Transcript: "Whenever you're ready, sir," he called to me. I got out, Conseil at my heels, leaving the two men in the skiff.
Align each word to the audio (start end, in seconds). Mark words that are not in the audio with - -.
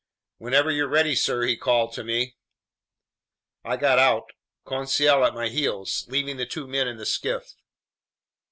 "Whenever 0.39 0.71
you're 0.71 0.87
ready, 0.87 1.13
sir," 1.13 1.43
he 1.43 1.55
called 1.55 1.93
to 1.93 2.03
me. 2.03 2.35
I 3.63 3.77
got 3.77 3.99
out, 3.99 4.31
Conseil 4.65 5.23
at 5.23 5.35
my 5.35 5.49
heels, 5.49 6.05
leaving 6.09 6.37
the 6.37 6.47
two 6.47 6.65
men 6.65 6.87
in 6.87 6.97
the 6.97 7.05
skiff. 7.05 7.53